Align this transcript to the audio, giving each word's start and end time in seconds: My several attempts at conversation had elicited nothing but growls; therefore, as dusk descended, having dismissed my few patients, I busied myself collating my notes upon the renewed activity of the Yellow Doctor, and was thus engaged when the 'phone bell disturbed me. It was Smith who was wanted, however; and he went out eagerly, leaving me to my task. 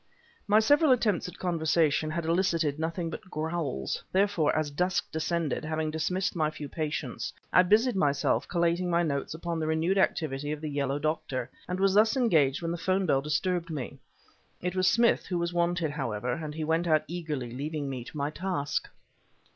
My 0.47 0.59
several 0.59 0.91
attempts 0.91 1.27
at 1.27 1.37
conversation 1.37 2.09
had 2.09 2.25
elicited 2.25 2.79
nothing 2.79 3.11
but 3.11 3.29
growls; 3.29 4.03
therefore, 4.11 4.55
as 4.57 4.71
dusk 4.71 5.11
descended, 5.11 5.63
having 5.63 5.91
dismissed 5.91 6.35
my 6.35 6.49
few 6.49 6.67
patients, 6.67 7.31
I 7.53 7.61
busied 7.61 7.95
myself 7.95 8.47
collating 8.47 8.89
my 8.89 9.03
notes 9.03 9.35
upon 9.35 9.59
the 9.59 9.67
renewed 9.67 9.99
activity 9.99 10.51
of 10.51 10.59
the 10.59 10.71
Yellow 10.71 10.97
Doctor, 10.97 11.51
and 11.67 11.79
was 11.79 11.93
thus 11.93 12.17
engaged 12.17 12.63
when 12.63 12.71
the 12.71 12.79
'phone 12.79 13.05
bell 13.05 13.21
disturbed 13.21 13.69
me. 13.69 13.99
It 14.59 14.75
was 14.75 14.87
Smith 14.87 15.27
who 15.27 15.37
was 15.37 15.53
wanted, 15.53 15.91
however; 15.91 16.31
and 16.33 16.55
he 16.55 16.63
went 16.63 16.87
out 16.87 17.03
eagerly, 17.07 17.51
leaving 17.51 17.87
me 17.87 18.03
to 18.03 18.17
my 18.17 18.31
task. 18.31 18.89